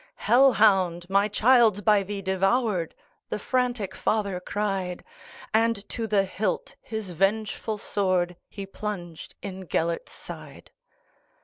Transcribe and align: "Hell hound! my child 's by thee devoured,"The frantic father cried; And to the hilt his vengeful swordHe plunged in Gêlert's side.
"Hell 0.15 0.53
hound! 0.53 1.07
my 1.11 1.27
child 1.27 1.75
's 1.77 1.81
by 1.81 2.01
thee 2.01 2.23
devoured,"The 2.23 3.37
frantic 3.37 3.93
father 3.93 4.39
cried; 4.39 5.03
And 5.53 5.87
to 5.89 6.07
the 6.07 6.23
hilt 6.25 6.75
his 6.81 7.11
vengeful 7.13 7.77
swordHe 7.77 8.73
plunged 8.73 9.35
in 9.43 9.67
Gêlert's 9.67 10.11
side. 10.11 10.71